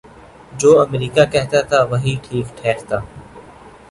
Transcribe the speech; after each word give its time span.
جو 0.59 0.69
امریکہ 0.79 1.23
کہتاتھا 1.33 1.79
وہی 1.91 2.13
ٹھیک 2.23 2.47
ٹھہرتا۔ 2.57 2.97